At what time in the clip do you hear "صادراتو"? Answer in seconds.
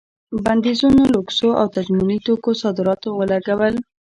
2.61-3.09